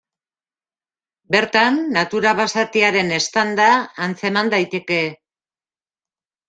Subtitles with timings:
[1.35, 3.69] Bertan, natura basatiaren eztanda
[4.09, 5.03] antzeman daiteke.